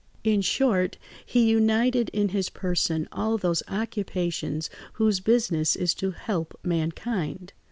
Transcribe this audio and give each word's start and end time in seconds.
In 0.23 0.41
short, 0.41 0.97
he 1.23 1.47
united 1.51 2.09
in 2.09 2.29
his 2.29 2.49
person 2.49 3.07
all 3.11 3.37
those 3.37 3.61
occupations 3.67 4.67
whose 4.93 5.19
business 5.19 5.75
is 5.75 5.93
to 5.93 6.09
help 6.09 6.59
mankind. 6.63 7.53